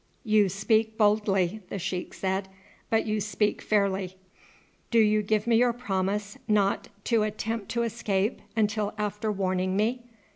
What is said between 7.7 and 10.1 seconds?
to escape until after warning me?"